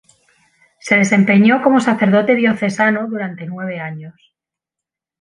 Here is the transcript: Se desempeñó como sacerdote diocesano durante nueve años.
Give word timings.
Se 0.79 0.95
desempeñó 0.97 1.61
como 1.61 1.79
sacerdote 1.79 2.33
diocesano 2.33 3.07
durante 3.07 3.45
nueve 3.45 3.79
años. 3.79 4.33